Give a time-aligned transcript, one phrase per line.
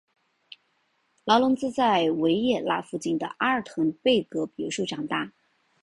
[1.25, 5.31] 劳伦兹在维也纳附近的阿尔滕贝格别墅长大。